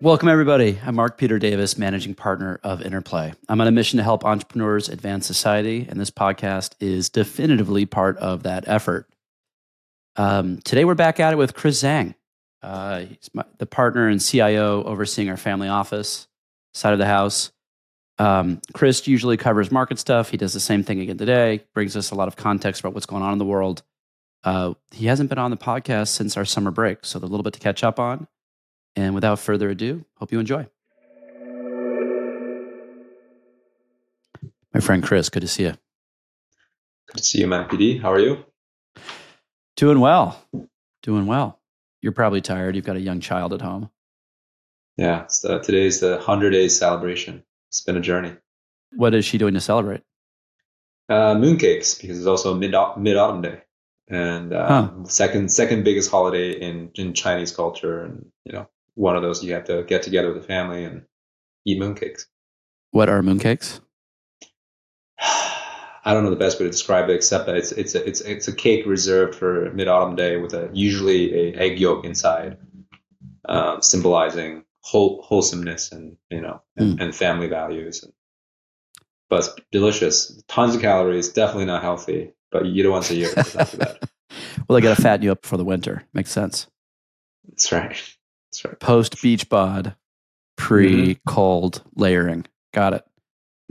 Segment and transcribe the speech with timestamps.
[0.00, 0.78] Welcome, everybody.
[0.86, 3.32] I'm Mark Peter Davis, managing partner of Interplay.
[3.48, 8.16] I'm on a mission to help entrepreneurs advance society, and this podcast is definitively part
[8.18, 9.08] of that effort.
[10.14, 12.14] Um, today, we're back at it with Chris Zhang.
[12.62, 16.28] Uh, he's my, the partner and CIO overseeing our family office
[16.74, 17.50] side of the house.
[18.20, 20.30] Um, Chris usually covers market stuff.
[20.30, 23.06] He does the same thing again today, brings us a lot of context about what's
[23.06, 23.82] going on in the world.
[24.44, 27.42] Uh, he hasn't been on the podcast since our summer break, so there's a little
[27.42, 28.28] bit to catch up on.
[28.98, 30.66] And without further ado, hope you enjoy.
[34.74, 35.74] My friend Chris, good to see you.
[37.06, 38.02] Good to see you, Matt PD.
[38.02, 38.44] How are you?
[39.76, 40.44] Doing well.
[41.04, 41.60] Doing well.
[42.02, 42.74] You're probably tired.
[42.74, 43.88] You've got a young child at home.
[44.96, 47.44] Yeah, the, today's the 100 days celebration.
[47.68, 48.34] It's been a journey.
[48.96, 50.02] What is she doing to celebrate?
[51.08, 53.60] Uh, mooncakes, because it's also mid mid autumn day,
[54.08, 55.04] and uh, huh.
[55.04, 59.54] second second biggest holiday in in Chinese culture, and you know one of those you
[59.54, 61.04] have to get together with the family and
[61.64, 62.26] eat mooncakes.
[62.90, 63.80] What are mooncakes?
[65.20, 68.20] I don't know the best way to describe it, except that it's it's a, it's
[68.22, 72.56] it's a cake reserved for Mid Autumn Day with a usually a egg yolk inside,
[73.48, 77.02] um, symbolizing whole, wholesomeness and you know and, mm.
[77.02, 78.02] and family values.
[78.02, 78.12] And,
[79.28, 82.32] but it's delicious, tons of calories, definitely not healthy.
[82.50, 84.10] But you eat it once a year after that.
[84.66, 86.02] well, they got to fatten you up for the winter.
[86.14, 86.66] Makes sense.
[87.46, 88.17] That's right.
[88.80, 89.94] Post beach bod,
[90.56, 92.00] pre cold mm-hmm.
[92.00, 92.46] layering.
[92.74, 93.04] Got it.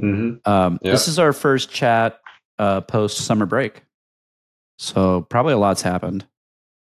[0.01, 0.49] Mm-hmm.
[0.49, 0.93] Um, yep.
[0.93, 2.19] This is our first chat
[2.59, 3.83] uh, post summer break.
[4.79, 6.25] So probably a lot's happened.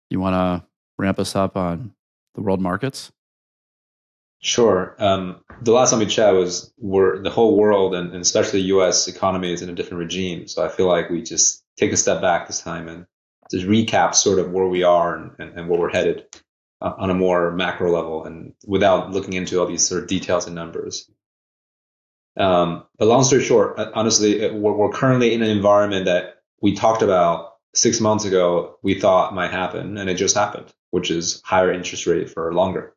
[0.09, 1.93] You want to ramp us up on
[2.35, 3.11] the world markets?
[4.41, 4.95] Sure.
[4.99, 8.67] Um, the last time we chat was where the whole world and, and, especially the
[8.67, 9.07] U.S.
[9.07, 10.47] economy is in a different regime.
[10.47, 13.05] So I feel like we just take a step back this time and
[13.49, 16.25] just recap sort of where we are and, and, and where we're headed
[16.83, 20.45] uh, on a more macro level and without looking into all these sort of details
[20.45, 21.09] and numbers.
[22.37, 26.75] Um, but long story short, uh, honestly, we're, we're currently in an environment that we
[26.75, 31.41] talked about six months ago, we thought might happen, and it just happened, which is
[31.43, 32.93] higher interest rate for longer.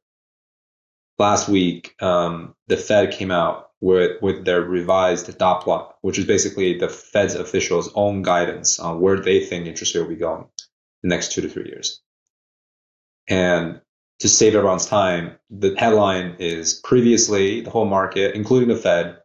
[1.19, 6.27] Last week, um, the Fed came out with, with their revised dot plot, which is
[6.27, 10.47] basically the Fed's officials' own guidance on where they think interest rate will be going
[11.03, 12.03] the next two to three years.
[13.29, 13.81] And
[14.21, 19.19] to save everyone's time, the headline is previously the whole market, including the Fed,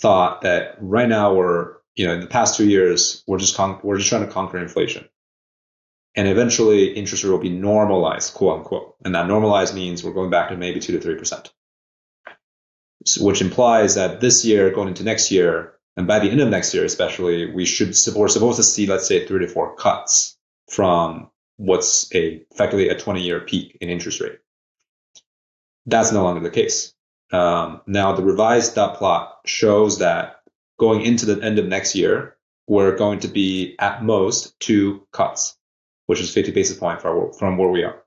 [0.00, 3.78] thought that right now we're, you know, in the past two years, we're just con-
[3.82, 5.08] we're just trying to conquer inflation.
[6.14, 8.96] And eventually interest rate will be normalized, quote unquote.
[9.04, 11.52] And that normalized means we're going back to maybe two to three percent.
[13.20, 16.72] Which implies that this year, going into next year, and by the end of next
[16.72, 20.36] year, especially, we should we're supposed to see, let's say, three to four cuts
[20.68, 24.38] from what's a effectively a 20 year peak in interest rate.
[25.86, 26.94] That's no longer the case.
[27.32, 30.42] Um, now the revised dot plot shows that
[30.78, 32.36] going into the end of next year,
[32.68, 35.56] we're going to be at most two cuts,
[36.06, 38.02] which is 50 basis point from, where we are.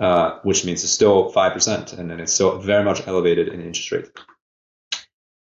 [0.00, 3.92] Uh, which means it's still 5% and then it's still very much elevated in interest
[3.92, 4.10] rate.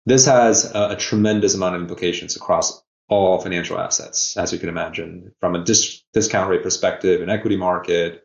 [0.06, 4.68] This has a, a tremendous amount of implications across all financial assets, as you can
[4.68, 8.24] imagine, from a dis- discount rate perspective, an equity market,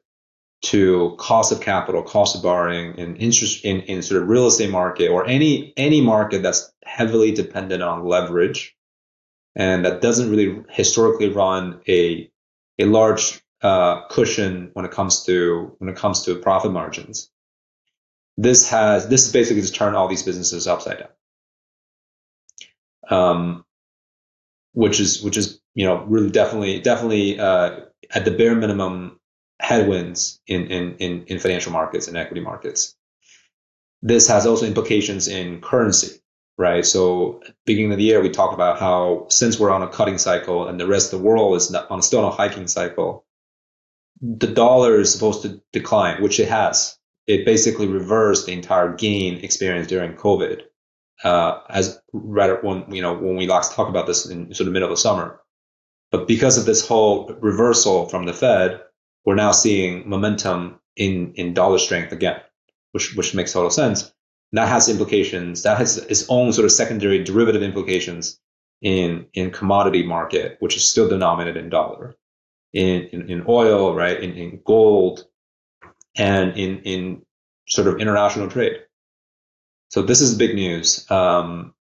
[0.63, 4.69] to cost of capital, cost of borrowing, in interest in, in sort of real estate
[4.69, 8.75] market or any any market that's heavily dependent on leverage,
[9.55, 12.31] and that doesn't really historically run a
[12.79, 17.29] a large uh, cushion when it comes to when it comes to profit margins.
[18.37, 21.09] This has this is basically to turn all these businesses upside down.
[23.09, 23.65] Um,
[24.73, 27.79] which is which is you know really definitely definitely uh,
[28.13, 29.19] at the bare minimum
[29.59, 32.95] headwinds in, in in in financial markets and equity markets.
[34.01, 36.19] This has also implications in currency,
[36.57, 36.85] right?
[36.85, 40.67] So beginning of the year, we talked about how since we're on a cutting cycle
[40.67, 43.25] and the rest of the world is on still on a hiking cycle,
[44.21, 46.97] the dollar is supposed to decline, which it has.
[47.25, 50.63] It basically reversed the entire gain experienced during COVID
[51.23, 54.73] uh, as rather when you know when we last talked about this in sort of
[54.73, 55.39] middle of the summer.
[56.11, 58.81] But because of this whole reversal from the Fed,
[59.25, 62.39] we're now seeing momentum in in dollar strength again,
[62.91, 64.11] which which makes total sense.
[64.53, 65.63] that has implications.
[65.63, 68.39] That has its own sort of secondary derivative implications
[68.81, 72.15] in in commodity market, which is still denominated in dollar,
[72.73, 75.25] in in, in oil, right, in, in gold,
[76.17, 77.25] and in in
[77.67, 78.77] sort of international trade.
[79.93, 81.05] So this is big news.
[81.11, 81.75] Um,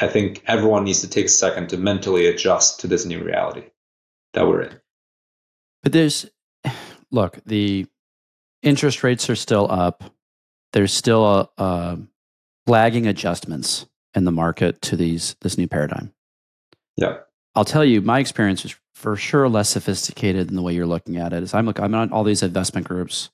[0.00, 3.66] I think everyone needs to take a second to mentally adjust to this new reality
[4.32, 4.80] that we're in.
[5.84, 6.28] But there's,
[7.12, 7.86] look, the
[8.64, 10.02] interest rates are still up.
[10.72, 11.98] there's still a, a
[12.66, 16.12] lagging adjustments in the market to these this new paradigm.
[16.96, 17.18] Yeah.
[17.54, 21.16] I'll tell you, my experience is for sure less sophisticated than the way you're looking
[21.16, 21.44] at it.
[21.44, 23.30] Is I'm look, I'm on all these investment groups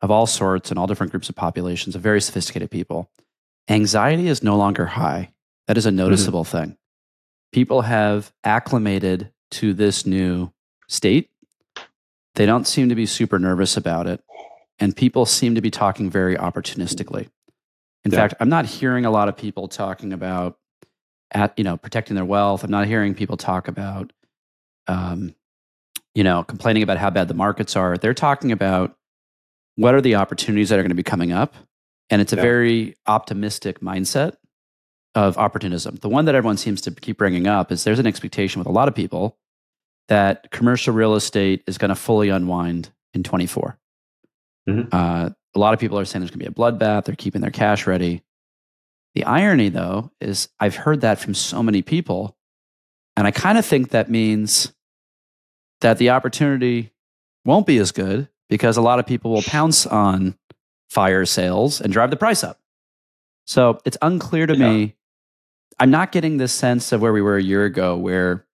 [0.00, 3.10] of all sorts and all different groups of populations of very sophisticated people.
[3.68, 5.32] Anxiety is no longer high.
[5.66, 6.58] That is a noticeable mm-hmm.
[6.58, 6.76] thing.
[7.52, 10.52] People have acclimated to this new
[10.88, 11.30] state.
[12.34, 14.22] They don't seem to be super nervous about it.
[14.78, 17.28] And people seem to be talking very opportunistically.
[18.04, 18.18] In yeah.
[18.18, 20.58] fact, I'm not hearing a lot of people talking about
[21.30, 22.64] at you know protecting their wealth.
[22.64, 24.12] I'm not hearing people talk about
[24.86, 25.34] um,
[26.14, 27.96] you know complaining about how bad the markets are.
[27.96, 28.96] They're talking about
[29.76, 31.54] what are the opportunities that are going to be coming up,
[32.12, 32.42] and it's a yeah.
[32.42, 34.34] very optimistic mindset
[35.14, 35.96] of opportunism.
[35.96, 38.72] The one that everyone seems to keep bringing up is there's an expectation with a
[38.72, 39.38] lot of people
[40.08, 43.78] that commercial real estate is going to fully unwind in 24.
[44.68, 44.94] Mm-hmm.
[44.94, 47.06] Uh, a lot of people are saying there's going to be a bloodbath.
[47.06, 48.22] They're keeping their cash ready.
[49.14, 52.36] The irony, though, is I've heard that from so many people.
[53.16, 54.70] And I kind of think that means
[55.80, 56.92] that the opportunity
[57.46, 60.36] won't be as good because a lot of people will pounce on
[60.92, 62.58] fire sales and drive the price up.
[63.46, 64.70] So it's unclear to yeah.
[64.70, 64.96] me.
[65.80, 68.44] I'm not getting this sense of where we were a year ago, where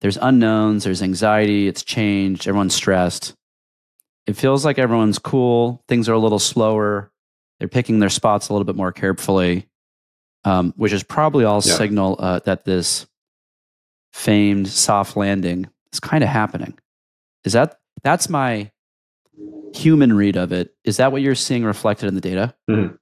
[0.00, 3.34] there's unknowns, there's anxiety, it's changed, everyone's stressed.
[4.28, 7.10] It feels like everyone's cool, things are a little slower,
[7.58, 9.66] they're picking their spots a little bit more carefully,
[10.44, 11.74] um, which is probably all yeah.
[11.74, 13.06] signal uh, that this
[14.12, 16.78] famed soft landing is kind of happening.
[17.44, 18.70] Is that that's my
[19.74, 20.74] human read of it?
[20.84, 22.54] Is that what you're seeing reflected in the data?
[22.68, 22.94] Mm-hmm.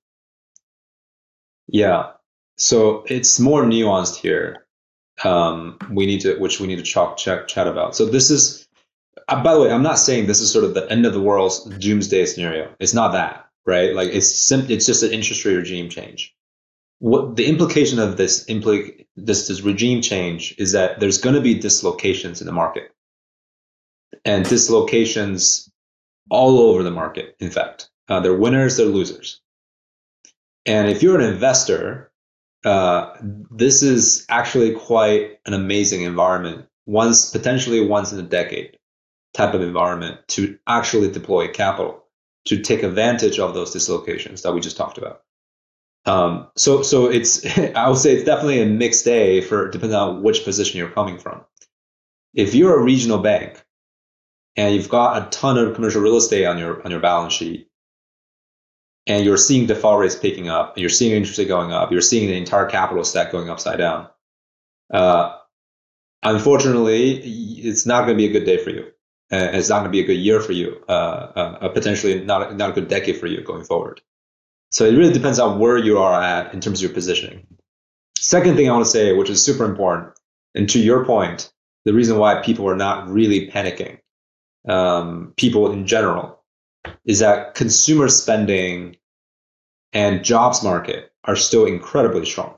[1.69, 2.11] Yeah.
[2.57, 4.67] So it's more nuanced here.
[5.25, 7.97] Um, we need to, which we need to chalk, check, chat about.
[7.97, 8.69] So this is,
[9.29, 11.21] uh, by the way, I'm not saying this is sort of the end of the
[11.21, 12.73] world's doomsday scenario.
[12.79, 13.95] It's not that, right?
[13.95, 16.35] Like it's simply, it's just an interest rate regime change.
[17.01, 21.41] What the implication of this impli- this, this regime change is that there's going to
[21.41, 22.91] be dislocations in the market,
[24.25, 25.71] and dislocations
[26.31, 27.37] all over the market.
[27.41, 29.41] In fact, uh, they're winners, they're losers.
[30.67, 32.11] And if you're an investor,
[32.65, 36.67] uh, this is actually quite an amazing environment.
[36.87, 38.79] Once, potentially once in a decade
[39.35, 42.05] type of environment to actually deploy capital
[42.47, 45.23] to take advantage of those dislocations that we just talked about.
[46.07, 47.45] Um, so, so it's
[47.75, 51.19] I would say it's definitely a mixed day for depending on which position you're coming
[51.19, 51.45] from.
[52.35, 53.63] If you're a regional bank
[54.59, 57.69] and you've got a ton of commercial real estate on your on your balance sheet,
[59.07, 62.27] and you're seeing default rates picking up, you're seeing interest rate going up, you're seeing
[62.29, 64.09] the entire capital stack going upside down.
[64.93, 65.37] Uh,
[66.25, 67.19] unfortunately,
[67.69, 68.91] it's not going to be a good day for you.
[69.31, 70.83] and it's not going to be a good year for you.
[70.89, 70.93] Uh,
[71.63, 74.01] uh, potentially not not a good decade for you going forward.
[74.71, 77.47] So it really depends on where you are at in terms of your positioning.
[78.19, 80.19] Second thing I want to say, which is super important,
[80.55, 81.53] and to your point,
[81.85, 84.01] the reason why people are not really panicking,
[84.67, 86.43] um, people in general,
[87.05, 88.97] is that consumer spending
[89.93, 92.57] and jobs market are still incredibly strong.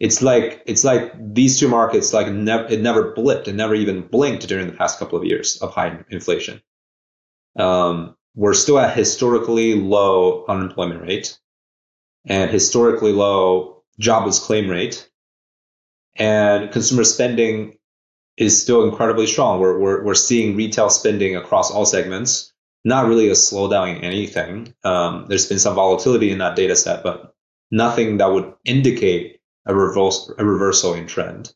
[0.00, 4.02] It's like it's like these two markets like never it never blipped, it never even
[4.02, 6.62] blinked during the past couple of years of high inflation.
[7.58, 11.38] Um, we're still at historically low unemployment rate
[12.26, 15.10] and historically low jobless claim rate,
[16.14, 17.77] and consumer spending
[18.38, 19.60] is still incredibly strong.
[19.60, 22.52] We're we're, we're seeing retail spending across all segments
[22.84, 24.74] not really a slowdown in anything.
[24.84, 27.34] Um, there's been some volatility in that data set, but
[27.70, 31.52] nothing that would indicate a, reverse, a reversal in trend.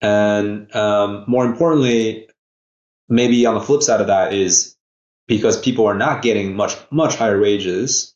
[0.00, 2.28] And um, more importantly,
[3.08, 4.76] maybe on the flip side of that is
[5.26, 8.14] because people are not getting much much higher wages.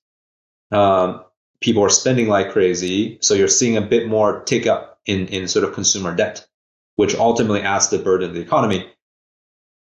[0.71, 1.25] Um,
[1.61, 5.49] people are spending like crazy, so you're seeing a bit more take up in in
[5.49, 6.47] sort of consumer debt,
[6.97, 8.89] which ultimately adds the burden of the economy.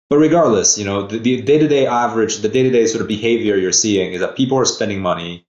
[0.09, 4.21] But regardless, you know, the, day-to-day average, the day-to-day sort of behavior you're seeing is
[4.21, 5.47] that people are spending money.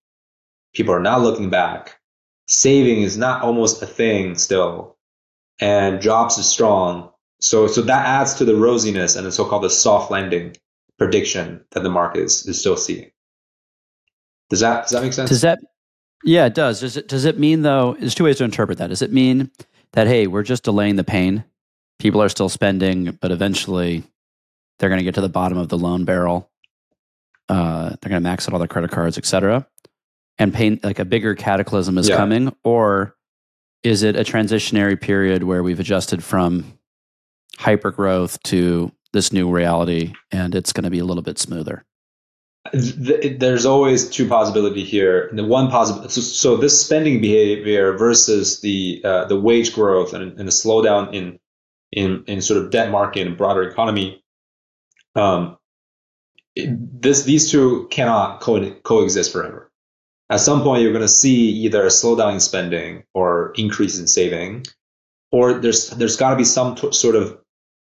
[0.73, 1.99] People are not looking back.
[2.47, 4.97] Saving is not almost a thing still.
[5.59, 7.09] And jobs is strong.
[7.39, 10.55] So, so that adds to the rosiness and the so-called the soft landing
[10.99, 13.09] prediction that the market is, is still seeing.
[14.51, 15.29] Does that, does that make sense?
[15.29, 15.59] Does that,
[16.23, 16.81] yeah, it does.
[16.81, 18.87] Does it, does it mean though, there's two ways to interpret that.
[18.87, 19.49] Does it mean
[19.93, 21.43] that, hey, we're just delaying the pain?
[22.01, 24.03] People are still spending, but eventually
[24.79, 26.49] they're going to get to the bottom of the loan barrel.
[27.47, 29.67] Uh, they're going to max out all their credit cards, et cetera,
[30.39, 32.17] and paint like a bigger cataclysm is yeah.
[32.17, 33.15] coming, or
[33.83, 36.79] is it a transitionary period where we've adjusted from
[37.59, 41.85] hyper growth to this new reality and it's going to be a little bit smoother?
[42.73, 45.27] there's always two possibility here.
[45.27, 50.13] And the one possible, so, so, this spending behavior versus the uh, the wage growth
[50.13, 51.39] and, and the slowdown in
[51.91, 54.23] in in sort of debt market and broader economy.
[55.15, 55.57] Um,
[56.55, 59.71] this these two cannot co- coexist forever.
[60.29, 64.07] At some point, you're going to see either a slowdown in spending or increase in
[64.07, 64.65] saving,
[65.31, 67.37] or there's there's got to be some t- sort of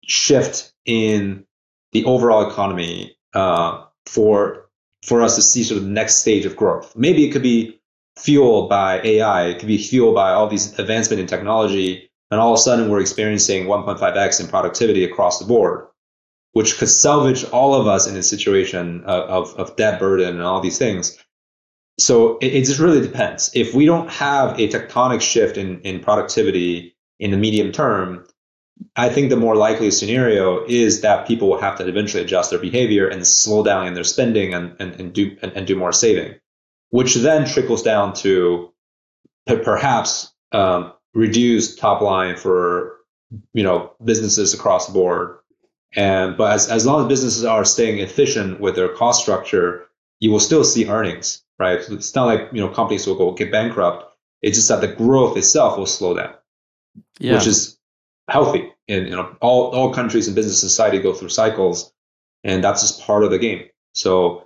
[0.05, 1.45] shift in
[1.91, 4.69] the overall economy uh, for
[5.05, 6.95] for us to see sort of the next stage of growth.
[6.95, 7.79] Maybe it could be
[8.17, 9.47] fueled by AI.
[9.47, 12.89] It could be fueled by all these advancement in technology, and all of a sudden
[12.89, 15.87] we're experiencing 1.5x in productivity across the board,
[16.53, 20.61] which could salvage all of us in a situation of, of debt burden and all
[20.61, 21.17] these things.
[21.99, 23.51] So it, it just really depends.
[23.53, 28.25] If we don't have a tectonic shift in, in productivity in the medium term,
[28.95, 32.59] I think the more likely scenario is that people will have to eventually adjust their
[32.59, 35.91] behavior and slow down in their spending and, and, and do and, and, do more
[35.91, 36.35] saving,
[36.89, 38.73] which then trickles down to
[39.45, 42.97] perhaps um, reduce top line for
[43.53, 45.37] you know businesses across the board.
[45.95, 49.87] And but as, as long as businesses are staying efficient with their cost structure,
[50.19, 51.79] you will still see earnings, right?
[51.89, 54.05] It's not like you know companies will go get bankrupt.
[54.41, 56.33] It's just that the growth itself will slow down,
[57.19, 57.33] yeah.
[57.33, 57.77] which is
[58.29, 58.71] healthy.
[58.87, 61.91] And you know, all all countries and business society go through cycles,
[62.43, 63.65] and that's just part of the game.
[63.93, 64.45] So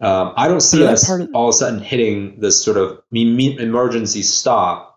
[0.00, 4.22] um, I don't see us of- all of a sudden hitting this sort of emergency
[4.22, 4.95] stop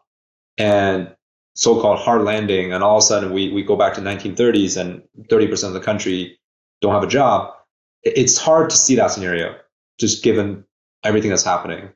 [0.60, 1.16] and
[1.56, 5.02] so-called hard landing, and all of a sudden we we go back to 1930s and
[5.30, 6.40] 30% of the country
[6.82, 7.54] don't have a job.
[8.04, 9.56] It's hard to see that scenario,
[10.00, 10.64] just given
[11.04, 11.90] everything that's happening.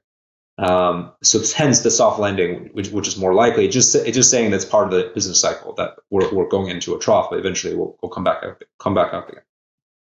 [0.57, 3.67] Um, so hence the soft landing, which, which is more likely.
[3.67, 6.93] Just it's just saying that's part of the business cycle that we're, we're going into
[6.93, 9.43] a trough, but eventually we'll, we'll come back up, come back up again.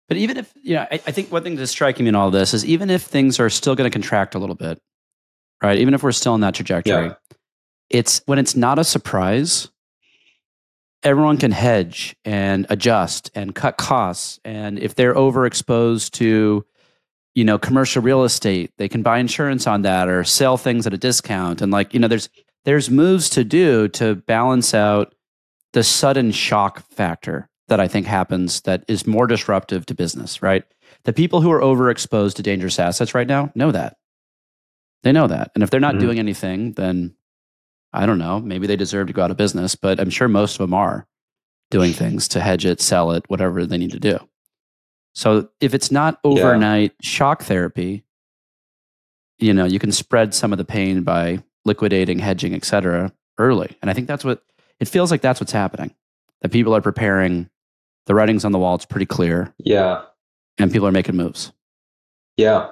[0.08, 2.30] But even if you know, I, I think one thing that's striking me in all
[2.30, 4.78] this is even if things are still going to contract a little bit,
[5.62, 5.78] right?
[5.78, 7.14] Even if we're still in that trajectory, yeah.
[7.92, 9.68] It's when it's not a surprise.
[11.04, 16.64] Everyone can hedge and adjust and cut costs, and if they're overexposed to
[17.34, 20.94] you know commercial real estate they can buy insurance on that or sell things at
[20.94, 22.28] a discount and like you know there's
[22.64, 25.14] there's moves to do to balance out
[25.72, 30.64] the sudden shock factor that i think happens that is more disruptive to business right
[31.04, 33.96] the people who are overexposed to dangerous assets right now know that
[35.02, 36.04] they know that and if they're not mm-hmm.
[36.04, 37.14] doing anything then
[37.92, 40.54] i don't know maybe they deserve to go out of business but i'm sure most
[40.54, 41.06] of them are
[41.70, 44.18] doing things to hedge it sell it whatever they need to do
[45.14, 47.08] so if it's not overnight yeah.
[47.08, 48.04] shock therapy,
[49.38, 53.76] you know, you can spread some of the pain by liquidating, hedging, et cetera, early.
[53.82, 54.42] And I think that's what
[54.80, 55.94] it feels like that's what's happening.
[56.40, 57.48] That people are preparing,
[58.06, 59.54] the writing's on the wall, it's pretty clear.
[59.58, 60.02] Yeah.
[60.58, 61.52] And people are making moves.
[62.36, 62.70] Yeah.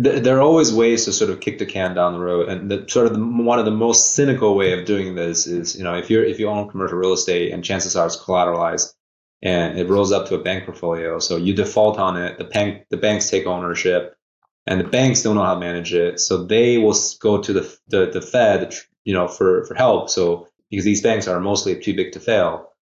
[0.00, 2.84] There are always ways to sort of kick the can down the road, and the,
[2.88, 5.96] sort of the, one of the most cynical way of doing this is, you know,
[5.96, 8.94] if you're if you own commercial real estate and chances are it's collateralized,
[9.42, 11.18] and it rolls up to a bank portfolio.
[11.18, 14.14] So you default on it, the bank the banks take ownership,
[14.68, 16.20] and the banks don't know how to manage it.
[16.20, 18.74] So they will go to the the, the Fed,
[19.04, 20.10] you know, for for help.
[20.10, 22.72] So because these banks are mostly too big to fail,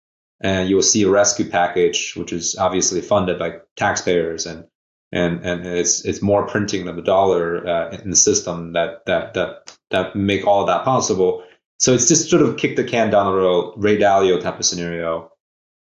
[0.41, 4.65] and you will see a rescue package, which is obviously funded by taxpayers and.
[5.17, 9.35] And, and it's it's more printing than the dollar uh, in the system that that
[9.35, 11.43] that that make all of that possible.
[11.79, 14.65] So it's just sort of kick the can down the road, Ray Dalio type of
[14.65, 15.31] scenario.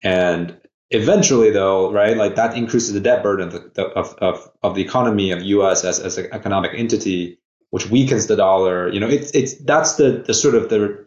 [0.04, 0.60] And
[0.94, 4.82] eventually though right like that increases the debt burden of, the, of, of, of the
[4.82, 7.40] economy of us as, as an economic entity
[7.72, 11.06] which weakens the dollar you know it's it's that's the the sort of the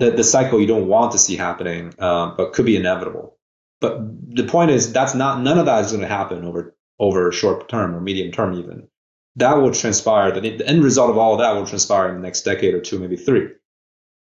[0.00, 3.38] the, the cycle you don't want to see happening um, but could be inevitable
[3.80, 4.00] but
[4.34, 7.32] the point is that's not none of that is going to happen over over a
[7.32, 8.88] short term or medium term even
[9.36, 12.22] that will transpire the, the end result of all of that will transpire in the
[12.22, 13.48] next decade or two maybe three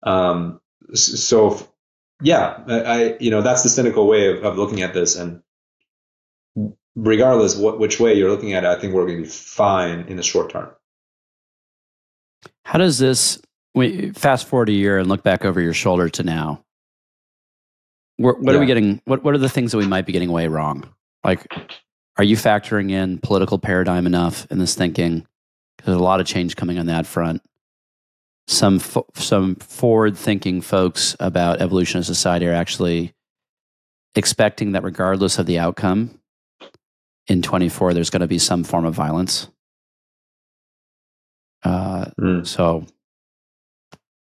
[0.02, 0.60] um,
[0.94, 1.68] so
[2.22, 5.16] yeah, I, you know, that's the cynical way of, of looking at this.
[5.16, 5.42] And
[6.94, 10.00] regardless what which way you're looking at it, I think we're going to be fine
[10.08, 10.70] in the short term.
[12.64, 13.40] How does this
[13.74, 16.62] we fast forward a year and look back over your shoulder to now?
[18.16, 18.56] What, what yeah.
[18.56, 19.02] are we getting?
[19.04, 20.88] What what are the things that we might be getting way wrong?
[21.22, 21.46] Like,
[22.18, 25.26] are you factoring in political paradigm enough in this thinking?
[25.76, 27.42] Because there's a lot of change coming on that front
[28.46, 33.12] some fo- some forward thinking folks about evolution of society are actually
[34.14, 36.18] expecting that regardless of the outcome
[37.26, 39.48] in 24 there's going to be some form of violence
[41.64, 42.46] uh, mm.
[42.46, 42.86] so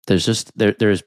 [0.06, 1.02] there's just there, there's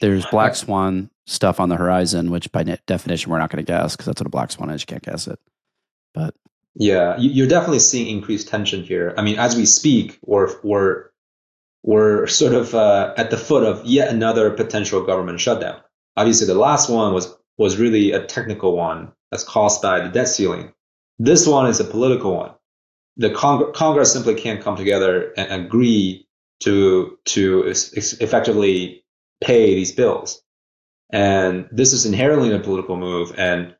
[0.00, 3.96] there's black swan stuff on the horizon which by definition we're not going to guess
[3.96, 5.38] because that's what a black swan is you can't guess it
[6.14, 6.34] but
[6.74, 9.14] Yeah, you're definitely seeing increased tension here.
[9.16, 11.10] I mean, as we speak, we're we're
[11.82, 15.80] we're sort of uh, at the foot of yet another potential government shutdown.
[16.16, 20.28] Obviously, the last one was was really a technical one that's caused by the debt
[20.28, 20.72] ceiling.
[21.18, 22.52] This one is a political one.
[23.16, 26.26] The Cong- Congress simply can't come together and agree
[26.60, 29.04] to to effectively
[29.42, 30.42] pay these bills,
[31.10, 33.34] and this is inherently a political move.
[33.36, 33.74] And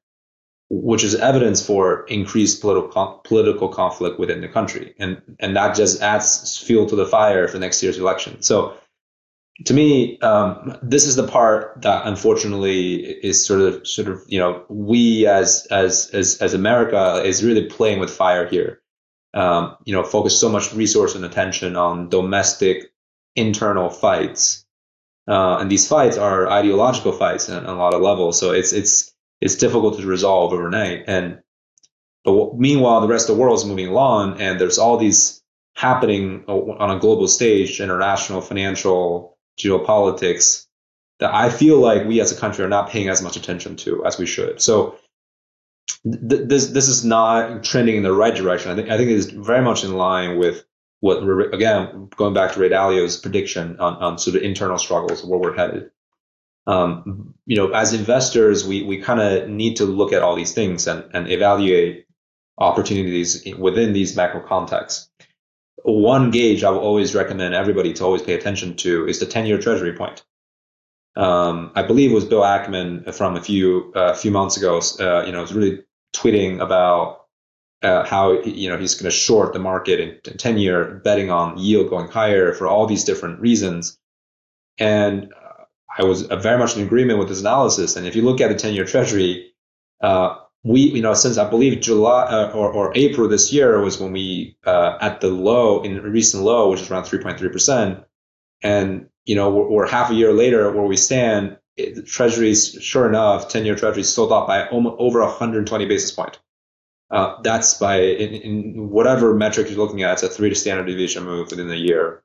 [0.74, 6.00] which is evidence for increased political political conflict within the country, and and that just
[6.00, 8.40] adds fuel to the fire for next year's election.
[8.40, 8.74] So,
[9.66, 14.38] to me, um, this is the part that unfortunately is sort of sort of you
[14.38, 18.80] know we as as as as America is really playing with fire here.
[19.34, 22.92] Um, you know, focus so much resource and attention on domestic
[23.36, 24.64] internal fights,
[25.28, 28.40] uh, and these fights are ideological fights on a lot of levels.
[28.40, 29.11] So it's it's
[29.42, 31.04] it's difficult to resolve overnight.
[31.08, 31.42] And
[32.24, 35.42] but meanwhile, the rest of the world is moving along, and there's all these
[35.74, 40.66] happening on a global stage, international, financial, geopolitics,
[41.18, 44.06] that I feel like we as a country are not paying as much attention to
[44.06, 44.62] as we should.
[44.62, 44.96] So
[46.04, 48.70] th- this this is not trending in the right direction.
[48.70, 50.64] I think I think it is very much in line with
[51.00, 55.24] what we're again going back to Ray Dalio's prediction on, on sort of internal struggles
[55.24, 55.90] where we're headed
[56.66, 60.54] um, you know, as investors, we, we kind of need to look at all these
[60.54, 62.06] things and, and evaluate
[62.58, 65.08] opportunities within these macro contexts.
[65.84, 69.46] One gauge I will always recommend everybody to always pay attention to is the 10
[69.46, 70.22] year treasury point.
[71.16, 75.24] Um, I believe it was Bill Ackman from a few, uh, few months ago, uh,
[75.26, 75.82] you know, was really
[76.14, 77.26] tweeting about
[77.82, 81.30] uh, how, you know, he's going to short the market in, in 10 year betting
[81.30, 83.98] on yield going higher for all these different reasons.
[84.78, 85.32] And
[85.98, 87.96] I was very much in agreement with this analysis.
[87.96, 89.52] And if you look at the 10 year treasury,
[90.00, 93.98] uh, we, you know, since I believe July uh, or, or April this year was
[93.98, 98.04] when we, uh, at the low, in recent low, which is around 3.3%.
[98.62, 102.78] And, you know, we're, we're half a year later where we stand, it, the treasuries,
[102.80, 106.38] sure enough, 10 year treasuries sold off by almost, over 120 basis point.
[107.10, 111.24] Uh, that's by in, in, whatever metric you're looking at, it's a three standard deviation
[111.24, 112.22] move within a year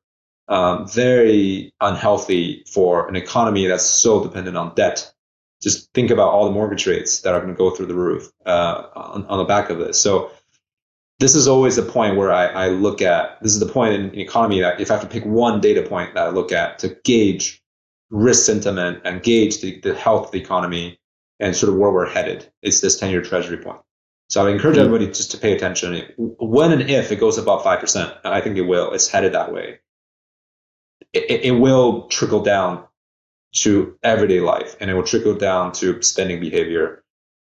[0.47, 5.11] um, very unhealthy for an economy that's so dependent on debt.
[5.61, 8.31] Just think about all the mortgage rates that are going to go through the roof
[8.45, 9.99] uh, on, on, the back of this.
[9.99, 10.31] So
[11.19, 13.41] this is always the point where I, I look at.
[13.41, 15.81] This is the point in, in economy that if I have to pick one data
[15.81, 17.61] point that I look at to gauge
[18.09, 20.99] risk sentiment and gauge the, the health of the economy
[21.39, 23.81] and sort of where we're headed, it's this 10-year treasury point.
[24.29, 24.85] So I encourage mm-hmm.
[24.85, 26.03] everybody just to pay attention.
[26.17, 29.79] When and if it goes above 5%, I think it will, it's headed that way
[31.13, 32.83] it, it will trickle down
[33.53, 37.03] to everyday life and it will trickle down to spending behavior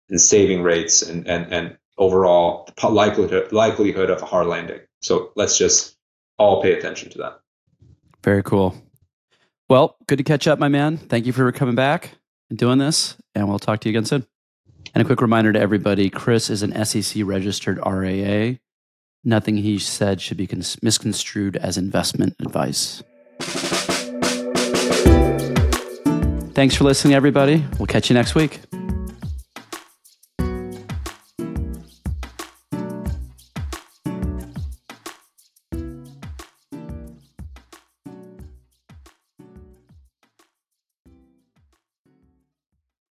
[0.10, 4.80] and saving rates and, and, and overall likelihood, likelihood of a hard landing.
[5.02, 5.98] So let's just
[6.38, 7.40] all pay attention to that.
[8.24, 8.76] Very cool.
[9.70, 10.98] Well, good to catch up, my man.
[10.98, 12.12] Thank you for coming back
[12.50, 14.28] and doing this, and we'll talk to you again soon.
[14.94, 18.58] And a quick reminder to everybody Chris is an SEC registered RAA.
[19.24, 20.48] Nothing he said should be
[20.82, 23.02] misconstrued as investment advice.
[26.54, 27.66] Thanks for listening, everybody.
[27.78, 28.62] We'll catch you next week.